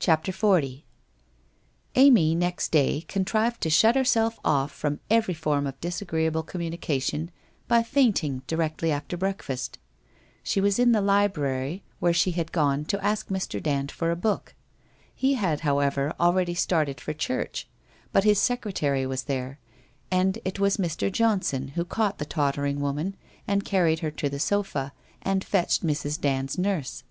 [0.00, 0.56] CHAPTER XL
[1.94, 7.30] Amy next day contrived to shut herself off from every form of disagreeable communication
[7.68, 9.78] by fainting directly after breakfast.
[10.42, 13.62] She was in the library, where she had gone to ask Mr.
[13.62, 14.56] Dand for a book.
[15.14, 17.68] He had however already started for church,
[18.10, 19.60] but his secretary was there,
[20.10, 21.12] and it was Mr.
[21.12, 23.14] Johnson who caught the tottering woman
[23.46, 24.92] and carried her to the sofa,
[25.22, 26.20] and fetched Mrs.
[26.20, 27.04] Band's nurse.